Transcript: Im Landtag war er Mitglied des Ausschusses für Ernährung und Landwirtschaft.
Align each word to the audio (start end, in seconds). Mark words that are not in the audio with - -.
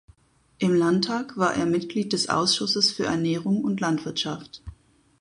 Im 0.57 0.73
Landtag 0.73 1.37
war 1.37 1.53
er 1.53 1.67
Mitglied 1.67 2.11
des 2.11 2.27
Ausschusses 2.27 2.91
für 2.91 3.05
Ernährung 3.05 3.63
und 3.63 3.79
Landwirtschaft. 3.81 4.63